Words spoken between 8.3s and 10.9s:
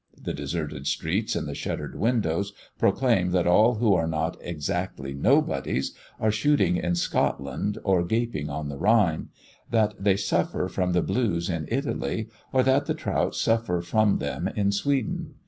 on the Rhine; that they suffer